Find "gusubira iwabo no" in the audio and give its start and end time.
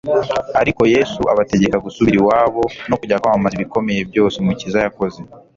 1.85-2.95